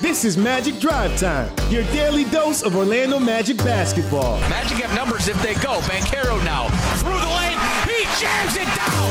[0.00, 4.38] This is Magic Drive Time, your daily dose of Orlando Magic basketball.
[4.48, 5.80] Magic have numbers if they go.
[5.82, 6.68] Banchero now
[6.98, 7.58] through the lane.
[7.86, 9.10] He jams it down.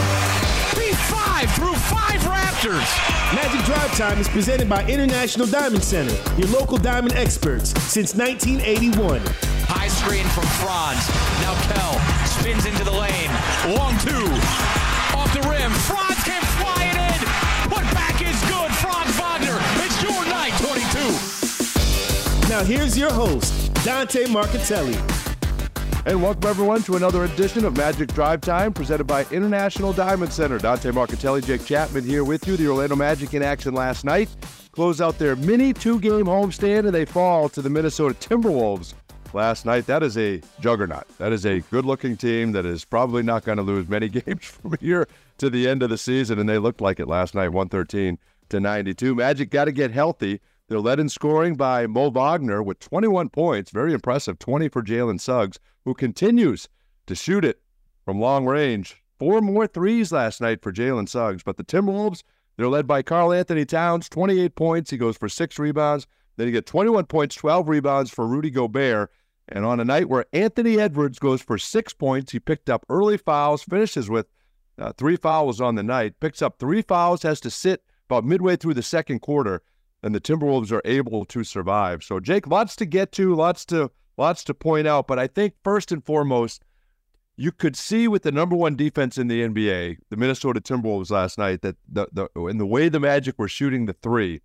[0.75, 3.35] P5 through five Raptors.
[3.35, 9.21] Magic Drive Time is presented by International Diamond Center, your local diamond experts since 1981.
[9.67, 11.07] High screen from Franz.
[11.41, 11.95] Now Kell
[12.27, 13.31] spins into the lane.
[13.77, 14.27] Long two.
[15.17, 15.71] Off the rim.
[15.87, 16.41] Franz can
[22.51, 24.97] Now here's your host, Dante Marcatelli.
[26.05, 30.57] And welcome everyone to another edition of Magic Drive Time presented by International Diamond Center.
[30.57, 32.57] Dante Marcatelli, Jake Chapman here with you.
[32.57, 34.27] The Orlando Magic in action last night.
[34.73, 38.95] Close out their mini two-game homestand and they fall to the Minnesota Timberwolves
[39.33, 39.85] last night.
[39.85, 41.07] That is a juggernaut.
[41.19, 44.75] That is a good-looking team that is probably not going to lose many games from
[44.81, 45.07] here
[45.37, 48.17] to the end of the season, and they looked like it last night, 113
[48.49, 49.15] to 92.
[49.15, 50.41] Magic got to get healthy.
[50.71, 53.71] They're led in scoring by Mo Wagner with 21 points.
[53.71, 54.39] Very impressive.
[54.39, 56.69] 20 for Jalen Suggs, who continues
[57.07, 57.61] to shoot it
[58.05, 59.03] from long range.
[59.19, 61.43] Four more threes last night for Jalen Suggs.
[61.43, 62.23] But the Timberwolves,
[62.55, 64.91] they're led by Karl-Anthony Towns, 28 points.
[64.91, 66.07] He goes for six rebounds.
[66.37, 69.11] Then you get 21 points, 12 rebounds for Rudy Gobert.
[69.49, 73.17] And on a night where Anthony Edwards goes for six points, he picked up early
[73.17, 74.27] fouls, finishes with
[74.79, 78.55] uh, three fouls on the night, picks up three fouls, has to sit about midway
[78.55, 79.61] through the second quarter
[80.03, 82.03] and the Timberwolves are able to survive.
[82.03, 85.53] So Jake, lots to get to, lots to lots to point out, but I think
[85.63, 86.63] first and foremost,
[87.37, 91.37] you could see with the number one defense in the NBA, the Minnesota Timberwolves last
[91.37, 94.41] night, that the, the in the way the Magic were shooting the three,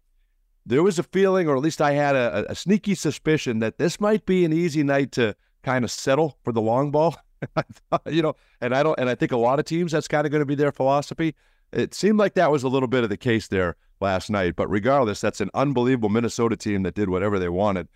[0.65, 4.01] there was a feeling, or at least I had a, a sneaky suspicion that this
[4.01, 7.17] might be an easy night to kind of settle for the long ball.
[8.07, 10.31] you know, and I don't, and I think a lot of teams that's kind of
[10.31, 11.35] going to be their philosophy.
[11.73, 14.57] It seemed like that was a little bit of the case there last night.
[14.57, 17.89] But regardless, that's an unbelievable Minnesota team that did whatever they wanted.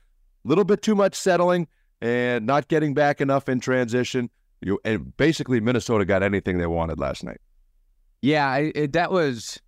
[0.45, 1.69] A little bit too much settling
[2.01, 4.31] and not getting back enough in transition.
[4.61, 7.41] You and basically Minnesota got anything they wanted last night.
[8.23, 9.59] Yeah, it, that was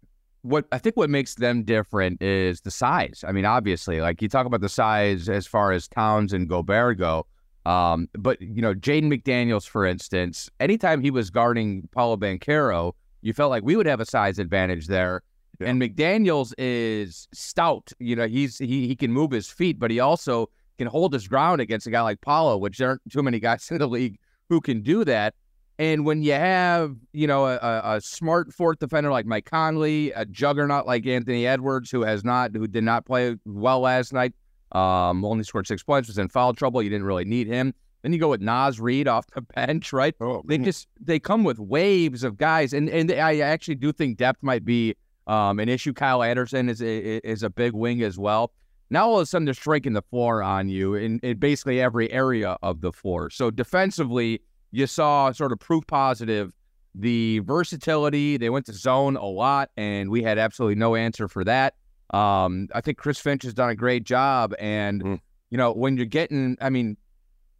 [0.42, 0.96] what I think.
[0.96, 3.24] What makes them different is the size.
[3.26, 6.98] I mean, obviously, like you talk about the size as far as Towns and Gobert
[6.98, 7.26] go.
[7.64, 12.92] Um, but you know, Jaden McDaniels, for instance, anytime he was guarding Paolo Banchero,
[13.22, 15.22] you felt like we would have a size advantage there.
[15.62, 15.70] Yeah.
[15.70, 17.92] And McDaniels is stout.
[17.98, 21.28] You know, he's he he can move his feet, but he also can hold his
[21.28, 24.18] ground against a guy like Paolo, which there aren't too many guys in the league
[24.48, 25.34] who can do that.
[25.78, 30.24] And when you have, you know, a, a, smart fourth defender like Mike Conley, a
[30.26, 34.34] juggernaut like Anthony Edwards, who has not, who did not play well last night,
[34.72, 36.82] um, only scored six points, was in foul trouble.
[36.82, 37.74] You didn't really need him.
[38.02, 40.14] Then you go with Naz Reid off the bench, right?
[40.20, 44.18] Oh, they just they come with waves of guys, and and I actually do think
[44.18, 44.94] depth might be
[45.26, 45.92] um, an issue.
[45.92, 48.52] Kyle Anderson is a, is a big wing as well.
[48.90, 52.12] Now all of a sudden they're striking the floor on you in, in basically every
[52.12, 53.30] area of the floor.
[53.30, 56.52] So defensively, you saw sort of proof positive
[56.94, 58.36] the versatility.
[58.36, 61.74] They went to zone a lot, and we had absolutely no answer for that.
[62.12, 65.20] Um, I think Chris Finch has done a great job, and mm.
[65.50, 66.96] you know when you're getting, I mean,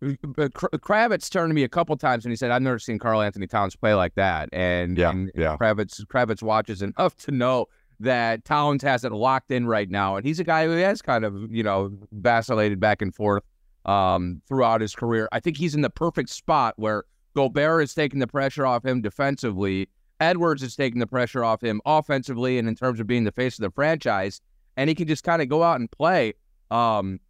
[0.03, 3.77] Kravitz turned to me a couple times and he said, "I've never seen Karl-Anthony Towns
[3.77, 5.57] play like that." And yeah, and yeah.
[5.61, 7.67] Kravitz Kravitz watches enough to know
[8.01, 11.25] that Towns has it locked in right now, and he's a guy who has kind
[11.25, 13.45] of you know vacillated back and forth
[13.85, 15.29] um, throughout his career.
[15.31, 19.03] I think he's in the perfect spot where Gobert is taking the pressure off him
[19.03, 19.89] defensively.
[20.21, 23.59] Edwards is taking the pressure off him offensively, and in terms of being the face
[23.59, 24.41] of the franchise,
[24.77, 26.35] and he can just kind of go out and play.
[26.73, 27.21] Um,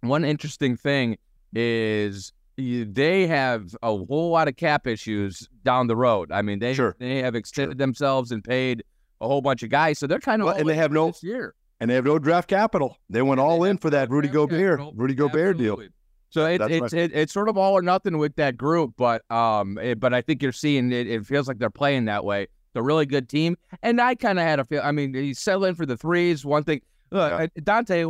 [0.00, 1.18] one interesting thing
[1.52, 6.30] is they have a whole lot of cap issues down the road.
[6.30, 6.96] I mean, they sure.
[6.98, 7.78] they have extended sure.
[7.78, 8.84] themselves and paid
[9.20, 11.22] a whole bunch of guys, so they're kind of well, and they have no this
[11.22, 12.96] year, and they have no draft capital.
[13.08, 14.92] They went all they in for that Rudy Gobert, capital.
[14.96, 15.86] Rudy Gobert Absolutely.
[15.86, 15.94] deal.
[16.30, 19.78] So it, it's it, it's sort of all or nothing with that group, but um,
[19.78, 21.08] it, but I think you're seeing it.
[21.08, 22.42] It feels like they're playing that way.
[22.42, 24.80] It's a really good team, and I kind of had a feel.
[24.82, 26.44] I mean, he's settling for the threes.
[26.44, 27.46] One thing, look, yeah.
[27.64, 28.04] Dante,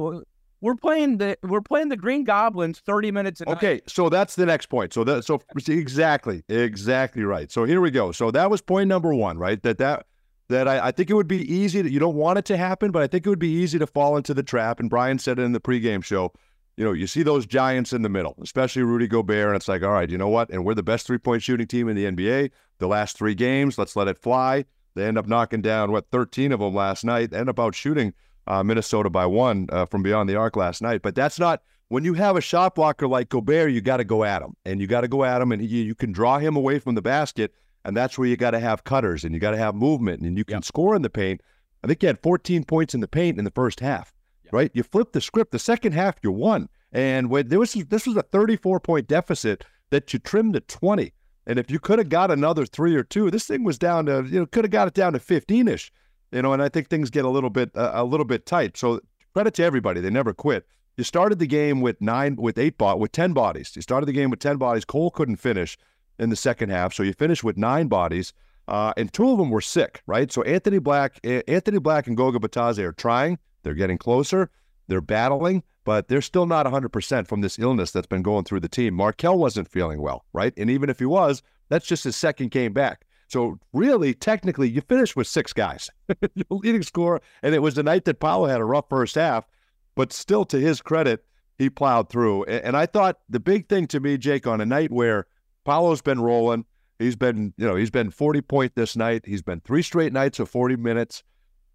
[0.60, 3.42] we're playing the we're playing the Green Goblins 30 minutes.
[3.46, 3.90] okay, night.
[3.90, 4.92] so that's the next point.
[4.92, 7.50] So that so exactly exactly right.
[7.50, 8.12] So here we go.
[8.12, 9.62] So that was point number one, right?
[9.62, 10.06] That that
[10.48, 12.90] that I, I think it would be easy that you don't want it to happen,
[12.90, 14.80] but I think it would be easy to fall into the trap.
[14.80, 16.32] And Brian said it in the pregame show.
[16.76, 19.82] You know, you see those giants in the middle, especially Rudy Gobert, and it's like,
[19.82, 20.50] all right, you know what?
[20.50, 22.50] And we're the best three point shooting team in the NBA.
[22.78, 24.64] The last three games, let's let it fly.
[24.94, 27.30] They end up knocking down what 13 of them last night.
[27.30, 28.14] They end up out shooting
[28.46, 31.02] uh, Minnesota by one uh, from beyond the arc last night.
[31.02, 34.24] But that's not when you have a shot blocker like Gobert, you got to go
[34.24, 36.56] at him, and you got to go at him, and he, you can draw him
[36.56, 37.52] away from the basket,
[37.84, 40.38] and that's where you got to have cutters, and you got to have movement, and
[40.38, 40.64] you can yep.
[40.64, 41.40] score in the paint.
[41.82, 44.12] I think he had 14 points in the paint in the first half.
[44.52, 44.70] right?
[44.74, 45.50] You flip the script.
[45.52, 49.64] The second half, you won, and when there was this was a 34 point deficit
[49.90, 51.12] that you trimmed to 20.
[51.46, 54.24] And if you could have got another three or two, this thing was down to
[54.28, 55.92] you know could have got it down to 15 ish,
[56.32, 56.52] you know.
[56.52, 58.76] And I think things get a little bit uh, a little bit tight.
[58.76, 59.00] So
[59.32, 60.66] credit to everybody; they never quit.
[60.96, 63.72] You started the game with nine, with eight bot, with ten bodies.
[63.74, 64.84] You started the game with ten bodies.
[64.84, 65.78] Cole couldn't finish
[66.18, 68.32] in the second half, so you finished with nine bodies,
[68.68, 70.30] uh, and two of them were sick, right?
[70.30, 73.38] So Anthony Black, Anthony Black, and Goga Bitadze are trying.
[73.62, 74.50] They're getting closer.
[74.88, 78.68] They're battling, but they're still not 100% from this illness that's been going through the
[78.68, 78.94] team.
[78.94, 80.52] Markelle wasn't feeling well, right?
[80.56, 83.06] And even if he was, that's just his second game back.
[83.30, 85.88] So really, technically, you finished with six guys,
[86.50, 89.46] leading scorer, and it was the night that Paolo had a rough first half.
[89.94, 91.24] But still, to his credit,
[91.56, 92.44] he plowed through.
[92.44, 95.26] And I thought the big thing to me, Jake, on a night where
[95.64, 96.64] Paolo's been rolling,
[96.98, 99.24] he's been, you know, he's been 40 point this night.
[99.24, 101.22] He's been three straight nights of 40 minutes.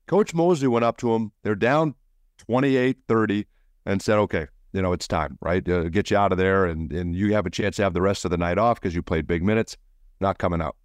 [0.07, 1.31] Coach Mosley went up to him.
[1.43, 1.95] They're down
[2.39, 3.45] 28 30
[3.85, 5.67] and said, okay, you know, it's time, right?
[5.69, 8.01] Uh, get you out of there and, and you have a chance to have the
[8.01, 9.77] rest of the night off because you played big minutes,
[10.19, 10.75] not coming out.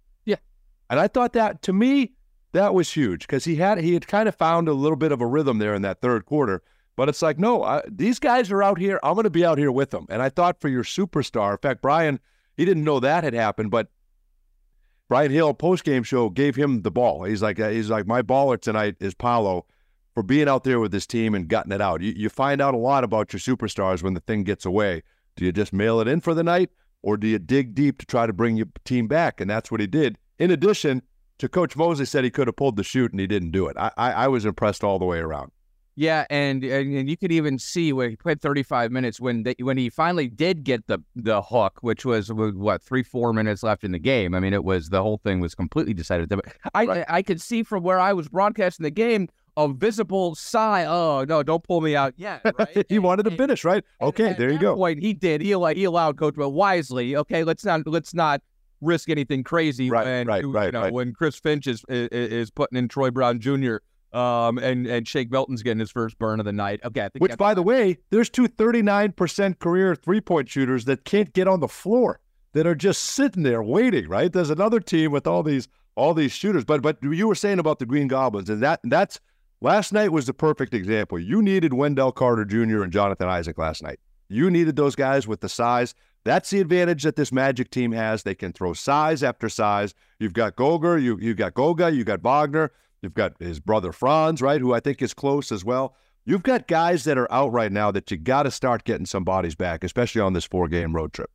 [0.91, 2.11] And I thought that to me,
[2.51, 5.21] that was huge because he had he had kind of found a little bit of
[5.21, 6.61] a rhythm there in that third quarter
[6.95, 8.99] but it's like, no, I, these guys are out here.
[9.01, 10.05] I'm going to be out here with them.
[10.09, 12.19] And I thought for your superstar, in fact, Brian,
[12.57, 13.87] he didn't know that had happened, but
[15.09, 17.23] Brian Hill post game show gave him the ball.
[17.23, 19.65] He's like, he's like, my baller tonight is Paolo
[20.13, 22.01] for being out there with this team and gutting it out.
[22.01, 25.03] You, you find out a lot about your superstars when the thing gets away.
[25.37, 26.69] Do you just mail it in for the night,
[27.01, 29.41] or do you dig deep to try to bring your team back?
[29.41, 30.17] And that's what he did.
[30.41, 31.03] In addition
[31.37, 33.77] to Coach Mosley said he could have pulled the chute and he didn't do it.
[33.77, 35.51] I, I, I was impressed all the way around.
[35.95, 39.53] Yeah, and, and, and you could even see when he played 35 minutes when they,
[39.59, 43.83] when he finally did get the the hook, which was what three four minutes left
[43.83, 44.33] in the game.
[44.33, 46.29] I mean, it was the whole thing was completely decided.
[46.29, 47.05] But I right.
[47.07, 49.27] I, I could see from where I was broadcasting the game
[49.57, 50.85] a visible sigh.
[50.85, 52.41] Oh no, don't pull me out yet.
[52.57, 52.85] Right?
[52.89, 53.83] he wanted to finish, right?
[54.01, 54.75] Okay, there you go.
[54.75, 55.41] Point he did.
[55.41, 57.15] He he allowed Coach but wisely.
[57.15, 58.41] Okay, let's not let's not
[58.81, 62.09] risk anything crazy right, when right, you, right, you know, when Chris Finch is, is
[62.09, 63.77] is putting in Troy Brown Jr.
[64.13, 66.81] Um, and and Shake Milton's getting his first burn of the night.
[66.83, 71.47] Okay, which by the way, there's two 39% career three point shooters that can't get
[71.47, 72.19] on the floor
[72.53, 74.09] that are just sitting there waiting.
[74.09, 74.31] Right?
[74.31, 76.65] There's another team with all these all these shooters.
[76.65, 79.19] But but you were saying about the Green Goblins, and that that's
[79.61, 81.19] last night was the perfect example.
[81.19, 82.83] You needed Wendell Carter Jr.
[82.83, 83.99] and Jonathan Isaac last night.
[84.27, 85.93] You needed those guys with the size.
[86.23, 88.23] That's the advantage that this Magic team has.
[88.23, 89.93] They can throw size after size.
[90.19, 92.71] You've got Goger, you you got Goga, you've got Wagner.
[93.01, 95.95] You've got his brother Franz, right, who I think is close as well.
[96.25, 99.23] You've got guys that are out right now that you got to start getting some
[99.23, 101.31] bodies back, especially on this four game road trip.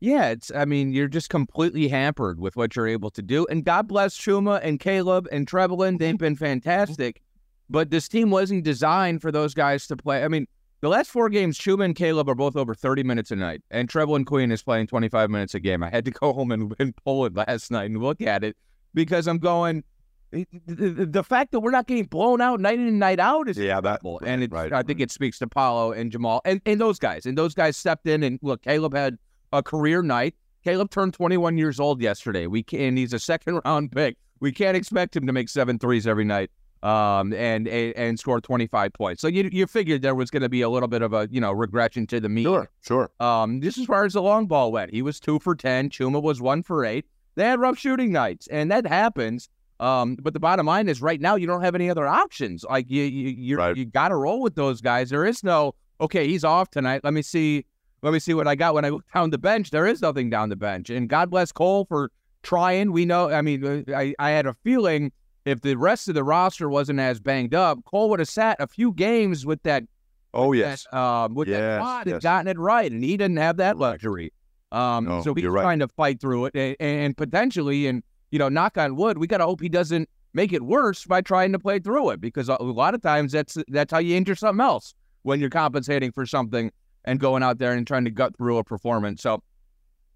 [0.00, 0.50] Yeah, it's.
[0.52, 3.46] I mean, you're just completely hampered with what you're able to do.
[3.48, 5.98] And God bless Chuma and Caleb and Trevelin.
[5.98, 7.22] They've been fantastic.
[7.70, 10.22] But this team wasn't designed for those guys to play.
[10.24, 10.46] I mean,
[10.84, 13.62] the last four games, Chuma and Caleb are both over 30 minutes a night.
[13.70, 15.82] And Trevelin Queen is playing 25 minutes a game.
[15.82, 18.54] I had to go home and, and pull it last night and look at it
[18.92, 19.82] because I'm going,
[20.30, 23.80] the, fact that we're not getting blown out night in and night out is yeah,
[23.80, 26.98] that, and it, right, I think it speaks to Paolo and Jamal and, and those
[26.98, 27.24] guys.
[27.24, 29.16] And those guys stepped in and look, Caleb had
[29.54, 30.34] a career night.
[30.64, 32.46] Caleb turned 21 years old yesterday.
[32.46, 34.18] We can he's a second round pick.
[34.40, 36.50] We can't expect him to make seven threes every night
[36.84, 39.22] um, and, and and score 25 points.
[39.22, 41.40] So you you figured there was going to be a little bit of a you
[41.40, 42.44] know regression to the mean.
[42.44, 43.10] Sure, sure.
[43.18, 45.88] Um, just as far as the long ball went, he was two for 10.
[45.88, 47.06] Chuma was one for eight.
[47.36, 49.48] They had rough shooting nights, and that happens.
[49.80, 52.64] Um, but the bottom line is, right now you don't have any other options.
[52.64, 53.76] Like you, you, you, right.
[53.76, 55.10] you got to roll with those guys.
[55.10, 56.28] There is no okay.
[56.28, 57.00] He's off tonight.
[57.02, 57.64] Let me see.
[58.02, 59.70] Let me see what I got when I look down the bench.
[59.70, 62.10] There is nothing down the bench, and God bless Cole for
[62.42, 62.92] trying.
[62.92, 63.30] We know.
[63.30, 65.10] I mean, I, I had a feeling
[65.44, 68.66] if the rest of the roster wasn't as banged up, Cole would have sat a
[68.66, 69.84] few games with that.
[70.32, 72.12] Oh yes, that, um, with yes, that quad yes.
[72.14, 74.32] and gotten it right, and he didn't have that luxury.
[74.72, 75.62] Um, no, so he's right.
[75.62, 79.28] trying to fight through it, and, and potentially, and you know, knock on wood, we
[79.28, 82.48] got to hope he doesn't make it worse by trying to play through it, because
[82.48, 86.26] a lot of times that's that's how you injure something else when you're compensating for
[86.26, 86.72] something
[87.04, 89.22] and going out there and trying to gut through a performance.
[89.22, 89.42] So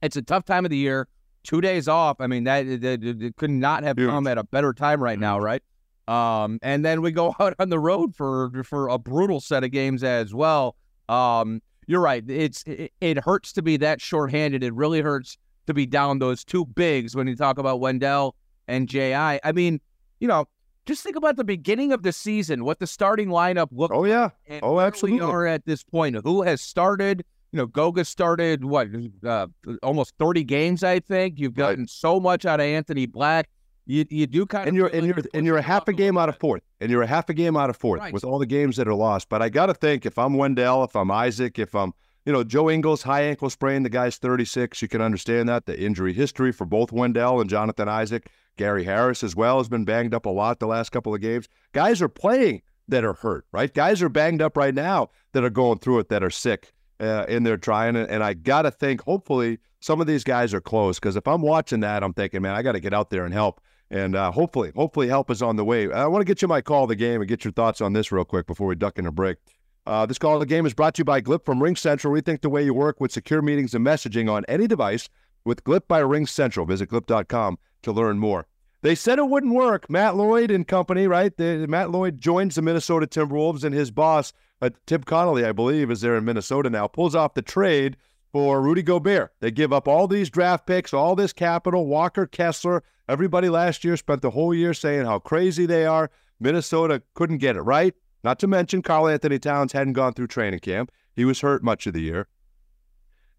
[0.02, 1.06] it's a tough time of the year.
[1.48, 2.20] Two days off.
[2.20, 4.10] I mean, that it, could not have Huge.
[4.10, 5.62] come at a better time right now, right?
[6.06, 9.70] Um, and then we go out on the road for for a brutal set of
[9.70, 10.76] games as well.
[11.08, 12.22] Um, you're right.
[12.28, 14.62] It's it, it hurts to be that shorthanded.
[14.62, 18.36] It really hurts to be down those two bigs when you talk about Wendell
[18.66, 19.14] and Ji.
[19.14, 19.80] I mean,
[20.20, 20.46] you know,
[20.84, 23.94] just think about the beginning of the season, what the starting lineup looked.
[23.94, 24.28] Oh yeah.
[24.48, 25.24] And Oh, absolutely.
[25.24, 26.14] We are at this point.
[26.24, 27.24] Who has started?
[27.52, 28.88] You know, Goga started what
[29.24, 29.46] uh,
[29.82, 31.38] almost 30 games, I think.
[31.38, 31.70] You've Right.
[31.70, 33.48] gotten so much out of Anthony Black.
[33.86, 35.94] you you do kind of and you're and like you're and you're a half a
[35.94, 38.12] game out of fourth, and you're a half a game out of fourth Right.
[38.12, 39.30] with all the games that are lost.
[39.30, 41.94] But I got to think if I'm Wendell, if I'm Isaac, if I'm
[42.26, 44.82] you know Joe Ingles, high ankle sprain, the guy's 36.
[44.82, 48.28] You can understand that the injury history for both Wendell and Jonathan Isaac.
[48.58, 51.48] Gary Harris as well has been banged up a lot the last couple of games.
[51.72, 53.72] Guys are playing that are hurt, right?
[53.72, 57.26] Guys are banged up right now that are going through it that are sick uh,
[57.28, 57.96] and they're trying.
[57.96, 61.26] And, and I got to think, hopefully, some of these guys are close because if
[61.26, 63.60] I'm watching that, I'm thinking, man, I got to get out there and help.
[63.90, 65.90] And uh, hopefully, hopefully, help is on the way.
[65.90, 67.94] I want to get you my call of the game and get your thoughts on
[67.94, 69.38] this real quick before we duck in a break.
[69.86, 72.20] Uh, this call of the game is brought to you by Glip from RingCentral.
[72.20, 75.08] Rethink the way you work with secure meetings and messaging on any device
[75.46, 76.68] with Glip by RingCentral.
[76.68, 78.46] Visit glip.com to learn more.
[78.82, 79.88] They said it wouldn't work.
[79.88, 81.34] Matt Lloyd and company, right?
[81.36, 85.90] The, Matt Lloyd joins the Minnesota Timberwolves, and his boss, uh, Tim Connelly, I believe,
[85.90, 87.96] is there in Minnesota now, pulls off the trade
[88.32, 89.32] for Rudy Gobert.
[89.40, 91.86] They give up all these draft picks, all this capital.
[91.86, 96.10] Walker, Kessler, everybody last year spent the whole year saying how crazy they are.
[96.40, 97.94] Minnesota couldn't get it right.
[98.24, 100.90] Not to mention, Karl-Anthony Towns hadn't gone through training camp.
[101.14, 102.28] He was hurt much of the year.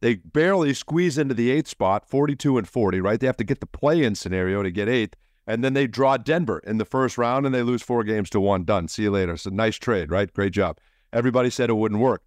[0.01, 3.19] They barely squeeze into the eighth spot, 42 and 40, right?
[3.19, 5.15] They have to get the play in scenario to get eighth.
[5.45, 8.39] And then they draw Denver in the first round and they lose four games to
[8.39, 8.63] one.
[8.63, 8.87] Done.
[8.87, 9.33] See you later.
[9.33, 10.31] It's a nice trade, right?
[10.31, 10.77] Great job.
[11.13, 12.21] Everybody said it wouldn't work.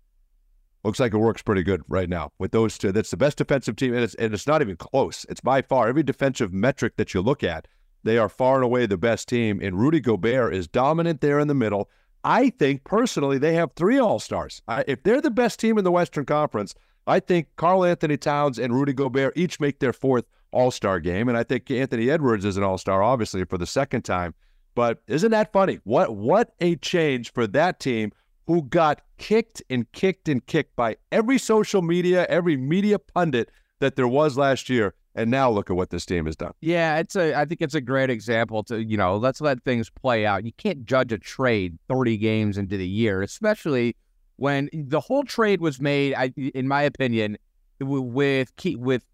[0.85, 2.91] Looks like it works pretty good right now with those two.
[2.91, 5.25] That's the best defensive team, and it's, and it's not even close.
[5.29, 7.69] It's by far every defensive metric that you look at,
[8.03, 9.61] they are far and away the best team.
[9.63, 11.89] And Rudy Gobert is dominant there in the middle.
[12.25, 14.61] I think personally they have three All Stars.
[14.89, 16.75] If they're the best team in the Western Conference,
[17.07, 21.39] I think Karl-Anthony Towns and Rudy Gobert each make their fourth All Star game, and
[21.39, 24.35] I think Anthony Edwards is an All Star, obviously for the second time.
[24.75, 25.79] But isn't that funny?
[25.85, 28.13] What what a change for that team
[28.47, 33.97] who got kicked and kicked and kicked by every social media, every media pundit that
[33.97, 34.95] there was last year.
[35.15, 36.53] And now look at what this team has done.
[36.63, 37.39] Yeah, it's a.
[37.39, 39.19] I think it's a great example to you know.
[39.19, 40.47] Let's let things play out.
[40.47, 43.95] You can't judge a trade thirty games into the year, especially
[44.37, 46.15] when the whole trade was made.
[46.15, 47.37] I, in my opinion,
[47.79, 49.05] with with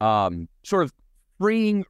[0.00, 0.92] um sort of
[1.38, 1.84] freeing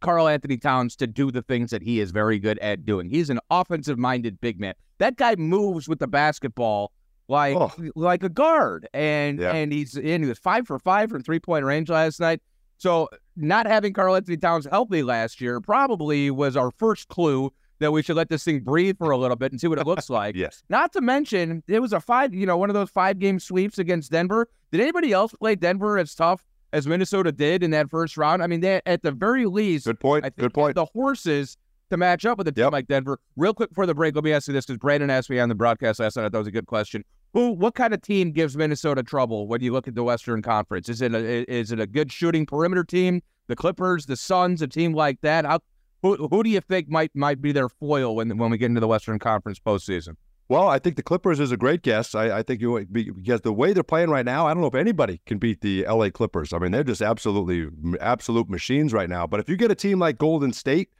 [0.00, 3.10] Karl-Anthony Towns to do the things that he is very good at doing.
[3.10, 4.74] He's an offensive minded big man.
[4.98, 6.92] That guy moves with the basketball
[7.28, 7.72] like Oh.
[7.96, 9.52] like a guard, and Yeah.
[9.52, 12.40] and he's in he was five for five from three point range last night.
[12.76, 18.02] So not having Karl-Anthony Towns healthy last year probably was our first clue that we
[18.02, 20.34] should let this thing breathe for a little bit and see what it looks like.
[20.36, 20.62] Yes.
[20.68, 23.78] Not to mention, it was a five, you know, one of those five game sweeps
[23.78, 24.48] against Denver.
[24.70, 28.42] Did anybody else play Denver as tough as Minnesota did in that first round?
[28.42, 30.24] I mean, they at the very least, Good point.
[30.24, 30.74] I think Good point.
[30.74, 31.56] the horses
[31.94, 32.72] to match up with a team Yep.
[32.72, 33.18] like Denver.
[33.36, 35.48] Real quick before the break, let me ask you this because Brandon asked me on
[35.48, 36.24] the broadcast last night.
[36.24, 37.04] I thought it was a good question.
[37.32, 40.88] Who, what kind of team gives Minnesota trouble when you look at the Western Conference?
[40.88, 43.22] Is it a, is it a good shooting perimeter team?
[43.48, 45.44] The Clippers, the Suns, a team like that?
[45.44, 45.58] How,
[46.02, 48.80] who, who do you think might might be their foil when when we get into
[48.80, 50.16] the Western Conference postseason?
[50.48, 52.14] Well, I think the Clippers is a great guess.
[52.14, 54.74] I, I think you because the way they're playing right now, I don't know if
[54.74, 56.52] anybody can beat the LA Clippers.
[56.52, 57.68] I mean, they're just absolutely
[58.00, 59.26] absolute machines right now.
[59.26, 60.90] But if you get a team like Golden State,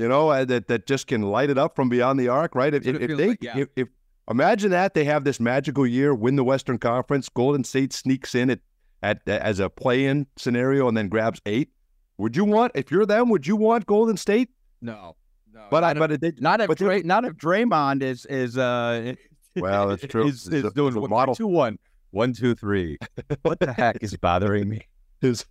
[0.00, 2.72] you know uh, that that just can light it up from beyond the arc, right?
[2.72, 3.58] If, if, they like, yeah.
[3.58, 3.88] if, if
[4.30, 8.50] imagine that they have this magical year, win the Western Conference, Golden State sneaks in
[8.50, 8.60] at,
[9.02, 11.68] at as a play-in scenario and then grabs eight.
[12.16, 13.28] Would you want if you're them?
[13.28, 14.48] Would you want Golden State?
[14.80, 15.16] No,
[15.52, 15.66] no.
[15.70, 19.14] But I but they, not if but Dray, not if Draymond is is uh
[19.56, 20.26] Well, that's true.
[20.26, 21.34] is, is doing a one, model.
[21.34, 21.78] two one
[22.10, 22.98] one two three.
[23.42, 24.86] What the heck is bothering me?
[25.22, 25.44] is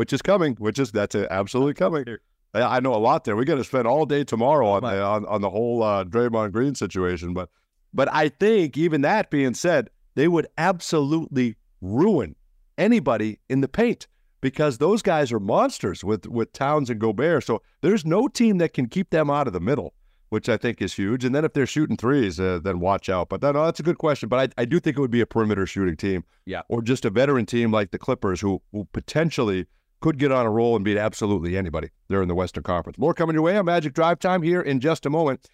[0.00, 2.06] which is coming, which is that's absolutely coming.
[2.54, 3.36] I I know a lot there.
[3.36, 6.52] We got to spend all day tomorrow on the on, on the whole uh, Draymond
[6.52, 7.50] Green situation, but
[7.92, 12.34] but I think even that being said, they would absolutely ruin
[12.78, 14.06] anybody in the paint
[14.40, 17.44] because those guys are monsters with with Towns and Gobert.
[17.44, 19.92] So there's no team that can keep them out of the middle,
[20.30, 21.26] which I think is huge.
[21.26, 23.28] And then if they're shooting threes, uh, then watch out.
[23.28, 24.30] But that, no, that's a good question.
[24.30, 26.62] But I, I do think it would be a perimeter shooting team, Yeah.
[26.70, 29.66] or just a veteran team like the Clippers, who who potentially
[30.00, 31.90] could get on a roll and beat absolutely anybody.
[32.08, 32.98] They're in the Western Conference.
[32.98, 35.48] More coming your way on Magic Drive Time here in just a moment.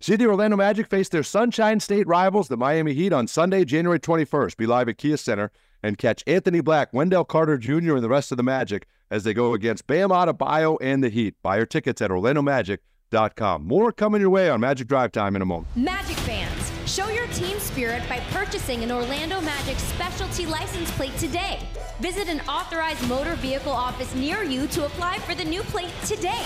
[0.00, 3.98] See the Orlando Magic face their Sunshine State rivals, the Miami Heat, on Sunday, January
[3.98, 4.56] 21st.
[4.56, 5.50] Be live at Kia Center
[5.82, 9.32] and catch Anthony Black, Wendell Carter Jr., and the rest of the Magic as they
[9.32, 11.36] go against Bam Adebayo and the Heat.
[11.42, 13.66] Buy your tickets at OrlandoMagic.com.
[13.66, 15.74] More coming your way on Magic Drive Time in a moment.
[15.76, 16.63] Magic fans,
[16.94, 21.58] show your team spirit by purchasing an Orlando Magic specialty license plate today.
[21.98, 26.44] Visit an authorized motor vehicle office near you to apply for the new plate today.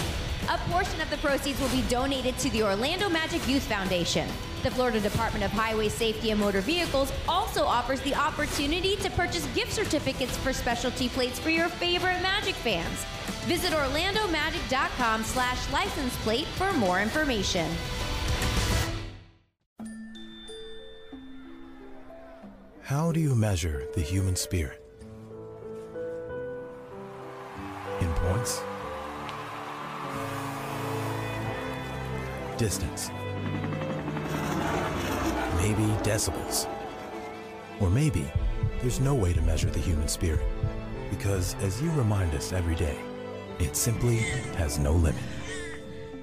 [0.48, 4.26] A portion of the proceeds will be donated to the Orlando Magic Youth Foundation.
[4.62, 9.46] The Florida Department of Highway Safety and Motor Vehicles also offers the opportunity to purchase
[9.54, 13.04] gift certificates for specialty plates for your favorite Magic fans.
[13.44, 17.70] Visit orlandomagic.com slash license plate for more information.
[22.88, 24.82] How do you measure the human spirit?
[28.00, 28.62] In points?
[32.56, 33.10] Distance?
[35.58, 36.66] Maybe decibels?
[37.78, 38.24] Or maybe
[38.80, 40.46] there's no way to measure the human spirit
[41.10, 42.98] because, as you remind us every day,
[43.58, 44.16] it simply
[44.56, 45.22] has no limit.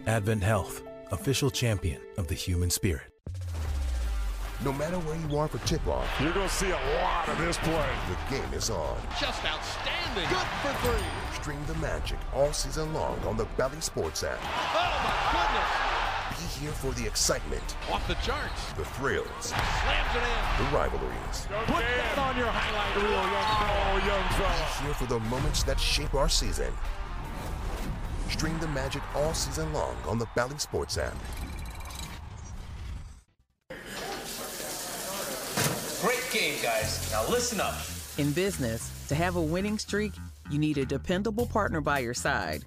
[0.07, 0.81] Advent Health,
[1.11, 3.14] official champion of the human spirit.
[4.63, 7.57] No matter where you are for tip-off, you're going to see a lot of this
[7.57, 7.89] play.
[8.07, 8.97] The game is on.
[9.19, 10.29] Just outstanding.
[10.29, 11.41] Good for three.
[11.41, 14.39] Stream the magic all season long on the Bally Sports app.
[14.41, 15.95] Oh, my goodness.
[16.39, 17.75] Be here for the excitement.
[17.91, 18.71] Off the charts.
[18.77, 19.27] The thrills.
[19.39, 20.65] Slams it in.
[20.65, 21.47] The rivalries.
[21.67, 23.91] Put that on your highlight reel, young fellow.
[23.91, 24.79] Oh, young fella.
[24.79, 26.73] Be here for the moments that shape our season.
[28.29, 31.13] Stream the magic all season long on the Bally Sports app.
[36.35, 37.09] Game, guys.
[37.11, 37.75] Now listen up.
[38.17, 40.11] In business, to have a winning streak,
[40.51, 42.65] you need a dependable partner by your side.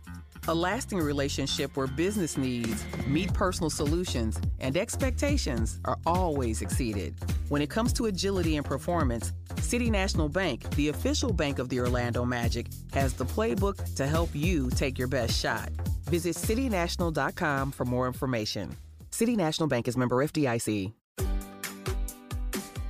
[0.48, 7.14] A lasting relationship where business needs meet personal solutions and expectations are always exceeded.
[7.50, 11.80] When it comes to agility and performance, City National Bank, the official bank of the
[11.80, 15.68] Orlando Magic, has the playbook to help you take your best shot.
[16.06, 18.74] Visit citynational.com for more information.
[19.10, 20.92] City National Bank is member FDIC.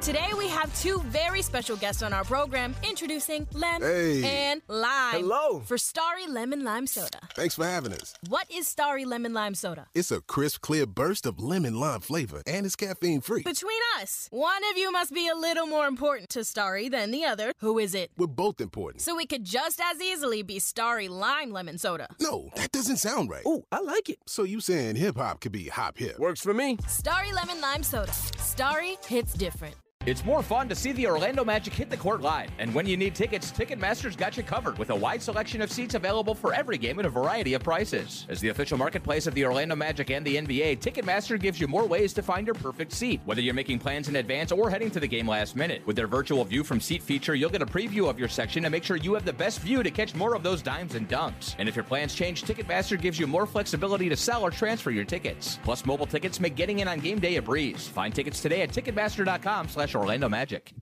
[0.00, 4.24] Today we have two very special guests on our program introducing Lem hey.
[4.24, 5.20] and Lime.
[5.20, 5.60] Hello.
[5.60, 7.18] For Starry Lemon Lime Soda.
[7.34, 8.14] Thanks for having us.
[8.30, 9.88] What is Starry Lemon Lime Soda?
[9.94, 13.42] It's a crisp, clear burst of lemon lime flavor and it's caffeine free.
[13.42, 17.26] Between us, one of you must be a little more important to Starry than the
[17.26, 17.52] other.
[17.58, 18.10] Who is it?
[18.16, 19.02] We're both important.
[19.02, 22.08] So it could just as easily be Starry Lime Lemon Soda.
[22.18, 23.42] No, that doesn't sound right.
[23.44, 24.16] Oh, I like it.
[24.24, 26.18] So you saying hip hop could be hop hip?
[26.18, 26.78] Works for me.
[26.88, 28.12] Starry Lemon Lime Soda.
[28.12, 29.74] Starry hits different.
[30.06, 32.48] It's more fun to see the Orlando Magic hit the court live.
[32.58, 35.94] And when you need tickets, Ticketmaster's got you covered with a wide selection of seats
[35.94, 38.24] available for every game at a variety of prices.
[38.30, 41.84] As the official marketplace of the Orlando Magic and the NBA, Ticketmaster gives you more
[41.84, 45.00] ways to find your perfect seat, whether you're making plans in advance or heading to
[45.00, 45.86] the game last minute.
[45.86, 48.70] With their virtual view from seat feature, you'll get a preview of your section to
[48.70, 51.56] make sure you have the best view to catch more of those dimes and dunks.
[51.58, 55.04] And if your plans change, Ticketmaster gives you more flexibility to sell or transfer your
[55.04, 55.58] tickets.
[55.62, 57.86] Plus, mobile tickets make getting in on game day a breeze.
[57.86, 60.72] Find tickets today at Ticketmaster.com slash Orlando Magic.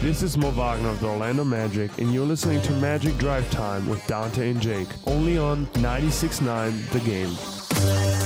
[0.00, 3.88] This is Mo Wagner of the Orlando Magic, and you're listening to Magic Drive Time
[3.88, 7.36] with Dante and Jake, only on 96.9 The Game.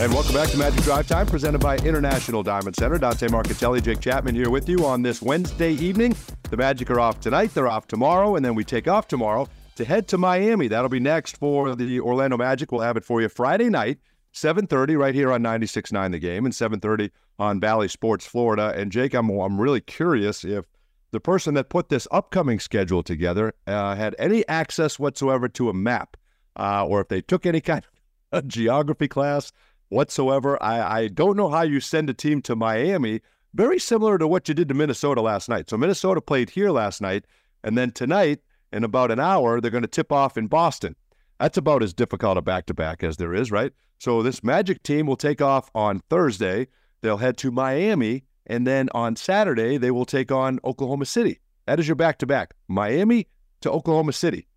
[0.03, 2.99] And welcome back to Magic Drive Time, presented by International Diamond Center.
[2.99, 6.15] Dante Marcatelli, Jake Chapman here with you on this Wednesday evening.
[6.51, 9.85] The Magic are off tonight, they're off tomorrow, and then we take off tomorrow to
[9.87, 10.69] head to Miami.
[10.69, 12.71] That'll be next for the Orlando Magic.
[12.71, 13.99] We'll have it for you Friday night,
[14.35, 18.73] 7.30 right here on 96.9 The Game, and 7.30 on Bally Sports Florida.
[18.77, 20.65] And Jake, I'm, I'm really curious if
[21.11, 25.75] the person that put this upcoming schedule together uh, had any access whatsoever to a
[25.75, 26.17] map,
[26.57, 27.85] uh, or if they took any kind
[28.33, 29.53] of geography class
[29.91, 30.61] whatsoever.
[30.63, 33.21] I, I don't know how you send a team to Miami.
[33.55, 35.69] Very similar to what you did to Minnesota last night.
[35.69, 37.27] So Minnesota played here last night,
[37.63, 38.41] and then tonight,
[38.73, 40.97] in about an hour, they're going to tip off in Boston.
[41.39, 43.73] That's about as difficult a back to back as there is, right?
[44.03, 46.67] So this Magic team will take off on Thursday.
[47.03, 51.39] They'll head to Miami, and then on Saturday, they will take on Oklahoma City.
[51.67, 53.29] That is your back to back Miami
[53.61, 54.49] to Oklahoma City.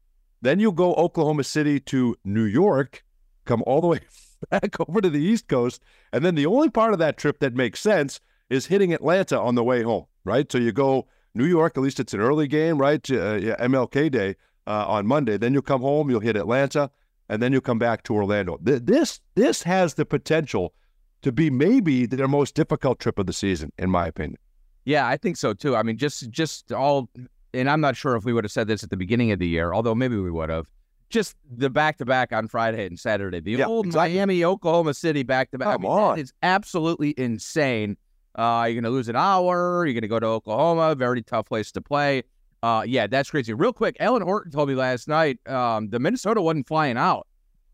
[0.42, 3.04] Then you'll go Oklahoma City to New York,
[3.46, 4.00] come all the way
[4.50, 5.80] back over to the East Coast.
[6.12, 9.54] And then the only part of that trip that makes sense is hitting Atlanta on
[9.54, 10.52] the way home, right?
[10.52, 13.08] So you go New York, at least it's an early game, right?
[13.12, 14.38] Uh, yeah, MLK Day.
[14.68, 15.38] uh, on Monday.
[15.38, 16.90] Then you'll come home, you'll hit Atlanta,
[17.30, 18.58] and then you'll come back to Orlando.
[18.66, 20.74] Th- this this has the potential
[21.22, 24.38] to be maybe their most difficult trip of the season, in my opinion.
[24.86, 25.76] Yeah, I think so too.
[25.76, 27.10] I mean, just just all,
[27.54, 29.48] and I'm not sure if we would have said this at the beginning of the
[29.48, 30.68] year, although maybe we would have.
[31.10, 34.16] Just the back to back on Friday and Saturday, the Yeah, old exactly.
[34.16, 35.74] Miami, Oklahoma City back to back.
[35.78, 36.18] Come on.
[36.20, 37.96] it's absolutely insane.
[38.34, 39.86] Uh, you're gonna lose an hour.
[39.86, 42.24] You're gonna go to Oklahoma, very tough place to play.
[42.64, 43.54] Uh, yeah, that's crazy.
[43.54, 47.28] Real quick, Alan Horton told me last night um, the Minnesota wasn't flying out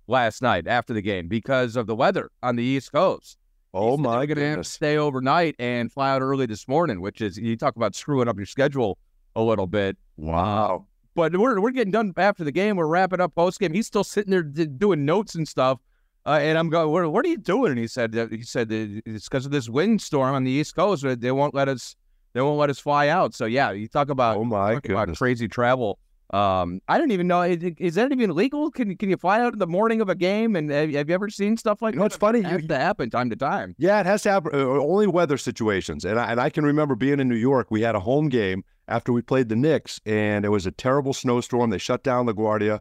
[0.07, 3.37] last night after the game because of the weather on the East Coast.
[3.73, 4.67] Oh my goodness!
[4.67, 8.35] stay overnight and fly out early this morning, which is you talk about screwing up
[8.35, 8.97] your schedule
[9.37, 9.97] a little bit.
[10.17, 10.87] Wow.
[11.15, 12.75] But we're we're getting done after the game.
[12.75, 13.71] We're wrapping up post game.
[13.73, 15.79] He's still sitting there d- doing notes and stuff.
[16.25, 17.71] Uh, and I'm going, what, what are you doing?
[17.71, 20.75] And he said, uh, he said uh, it's because of this windstorm on the East
[20.75, 21.03] Coast.
[21.03, 21.95] uh, They won't let us,
[22.33, 23.33] they won't let us fly out.
[23.33, 25.99] So yeah, you talk about, Oh my about crazy travel.
[26.33, 27.41] Um, I don't even know.
[27.41, 28.71] Is, is that even legal?
[28.71, 30.55] Can can you fly out in the morning of a game?
[30.55, 32.13] And have, have you ever seen stuff like You know, that?
[32.13, 33.75] it's funny, It has you- to happen time to time.
[33.77, 34.51] Yeah, it has to happen.
[34.53, 36.05] Uh, only weather situations.
[36.05, 37.67] And I, and I can remember being in New York.
[37.69, 41.13] We had a home game after we played the Knicks, and it was a terrible
[41.13, 41.69] snowstorm.
[41.69, 42.79] They shut down LaGuardia,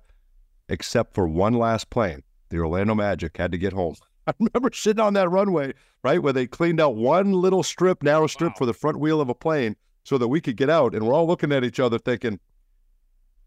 [0.68, 2.22] except for one last plane.
[2.50, 3.94] The Orlando Magic had to get home.
[4.26, 8.26] I remember sitting on that runway, right, where they cleaned out one little strip, narrow
[8.26, 10.94] strip for the front wheel of a plane so that we could get out.
[10.94, 12.38] And we're all looking at each other thinking,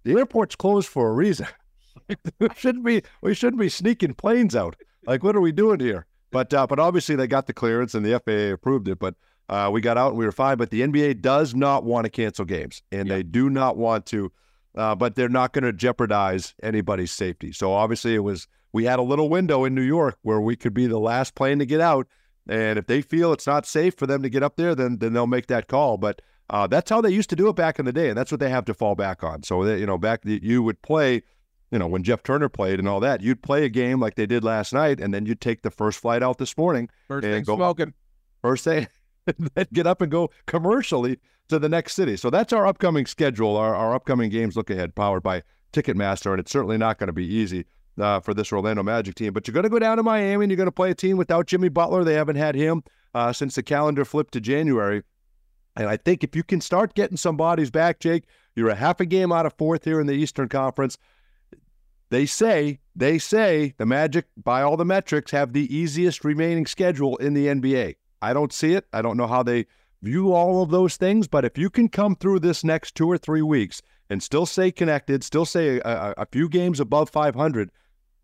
[0.04, 1.48] the airport's closed for a reason.
[2.40, 4.76] we shouldn't be we shouldn't be sneaking planes out.
[5.06, 6.06] Like, what are we doing here?
[6.32, 9.00] But uh, but obviously they got the clearance and the FAA approved it.
[9.00, 9.16] But
[9.50, 10.58] uh, we got out and we were fine.
[10.58, 14.32] But the NBA does not want to cancel games, and they do not want to.
[14.76, 17.52] Uh, but they're not going to jeopardize anybody's safety.
[17.52, 20.74] So obviously it was we had a little window in New York where we could
[20.74, 22.08] be the last plane to get out.
[22.50, 25.14] And if they feel it's not safe for them to get up there, then then
[25.14, 25.98] they'll make that call.
[25.98, 28.32] But uh, that's how they used to do it back in the day, and that's
[28.32, 29.44] what they have to fall back on.
[29.44, 31.22] So that, you know, back you would play,
[31.72, 34.26] you know, when Jeff Turner played and all that, you'd play a game like they
[34.26, 37.34] did last night, and then you'd take the first flight out this morning First and
[37.34, 37.94] thing go smoking.
[38.42, 38.88] first thing,
[39.56, 42.18] then get up and go commercially to the next city.
[42.18, 46.42] So that's our upcoming schedule, our, our upcoming games look ahead, powered by Ticketmaster, and
[46.42, 47.66] it's certainly not going to be easy
[48.00, 49.34] uh, for this Orlando Magic team.
[49.34, 51.18] But you're going to go down to Miami, and you're going to play a team
[51.18, 52.04] without Jimmy Butler.
[52.04, 55.04] They haven't had him uh, since the calendar flipped to January.
[55.76, 58.26] And I think if you can start getting some bodies back, Jake,
[58.56, 60.98] you're a half a game out of fourth here in the Eastern Conference.
[62.10, 67.18] They say, they say the Magic, by all the metrics, have the easiest remaining schedule
[67.18, 67.96] in the NBA.
[68.22, 68.86] I don't see it.
[68.94, 69.66] I don't know how they
[70.04, 73.18] view all of those things, but if you can come through this next two or
[73.18, 77.72] three weeks and still stay connected, still say a, a, a few games above 500,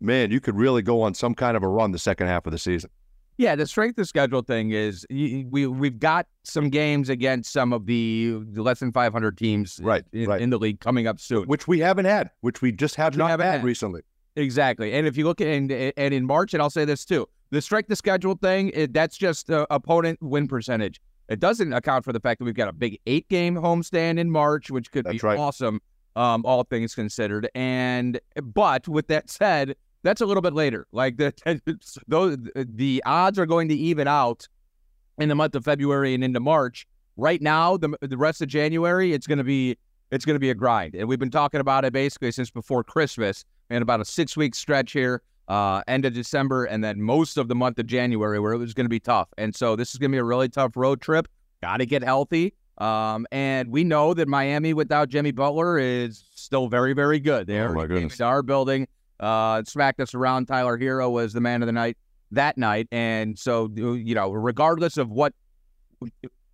[0.00, 2.52] man, you could really go on some kind of a run the second half of
[2.52, 2.90] the season.
[3.36, 7.86] Yeah, the strength of schedule thing is we we've got some games against some of
[7.86, 10.40] the less than 500 teams Right, in, right.
[10.42, 11.44] in the league coming up soon.
[11.46, 13.64] Which we haven't had, which we just have we not had had.
[13.64, 14.02] recently.
[14.36, 14.92] Exactly.
[14.92, 17.62] And if you look at and, and in March, and I'll say this too, the
[17.62, 21.00] strength of schedule thing, it, that's just uh, opponent win percentage.
[21.30, 24.30] It doesn't account for the fact that we've got a big eight game homestand in
[24.30, 25.38] March, which could That's be right.
[25.38, 25.80] awesome,
[26.14, 27.48] um, all things considered.
[27.54, 30.86] And but with that said, that's a little bit later.
[30.92, 31.32] Like the
[32.08, 34.48] those the odds are going to even out
[35.18, 36.86] in the month of February and into March.
[37.16, 39.76] Right now, the the rest of January, it's going to be
[40.10, 42.82] it's going to be a grind, and we've been talking about it basically since before
[42.84, 43.44] Christmas.
[43.72, 47.46] And about a six week stretch here, uh, end of December, and then most of
[47.46, 49.28] the month of January, where it was going to be tough.
[49.38, 51.28] And so this is going to be a really tough road trip.
[51.62, 52.52] Got to get healthy.
[52.78, 57.46] Um, and we know that Miami without Jimmy Butler is still very, very good.
[57.46, 58.20] They Oh, already my goodness.
[58.20, 58.88] our building,
[59.20, 60.46] uh, smacked us around.
[60.46, 61.96] Tyler Herro was the man of the night
[62.32, 65.32] that night, and so you know, regardless of what,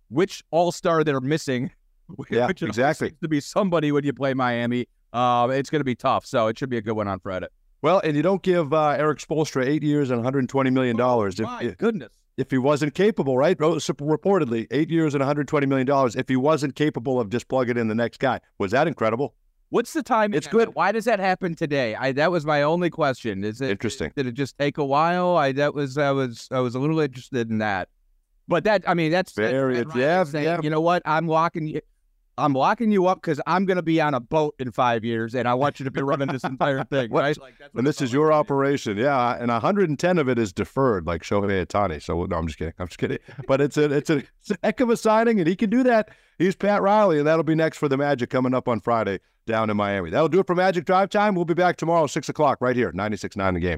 [0.09, 1.71] which All Star they're missing,
[2.29, 3.13] Yeah, which exactly.
[3.21, 4.87] to be somebody when you play Miami.
[5.13, 7.47] Um, it's going to be tough, so it should be a good one on Friday.
[7.81, 11.45] Well, and you don't give uh, Erik Spoelstra eight years and 120 million dollars if,
[11.45, 12.09] My if goodness.
[12.37, 13.55] if he wasn't capable, right?
[13.61, 16.15] Oh, Reportedly, eight years and 120 million dollars.
[16.15, 19.33] If he wasn't capable of just plugging in the next guy, was that incredible?
[19.69, 20.33] What's the time?
[20.33, 20.75] It's good.
[20.75, 21.95] Why does that happen today?
[21.95, 23.43] I that was my only question.
[23.43, 24.11] Is it Interesting.
[24.15, 25.35] Did it just take a while?
[25.35, 27.89] I that was I was I was a little interested in that.
[28.47, 30.59] But that I mean that's that's Very- it's- yeah, saying, yeah.
[30.63, 31.01] You know what?
[31.05, 31.81] I'm locking you.
[32.37, 35.33] I'm locking you up because I'm going to be on a boat in five years,
[35.35, 37.37] and I want you to be running this entire thing, right?
[37.39, 38.39] Like, And this is your to me.
[38.39, 39.35] operation, yeah.
[39.39, 42.01] And 110 of it is deferred, like Shohei Ohtani.
[42.01, 42.73] So no, I'm just kidding.
[42.79, 43.19] I'm just kidding.
[43.47, 45.83] But it's a it's a, it's a heck of a signing, and he can do
[45.83, 46.09] that.
[46.37, 49.69] He's Pat Riley, and that'll be next for the Magic coming up on Friday down
[49.69, 50.09] in Miami.
[50.11, 51.33] That'll do it for Magic Drive Time.
[51.33, 53.75] We'll be back tomorrow, six o'clock, right here, 96.9 the game.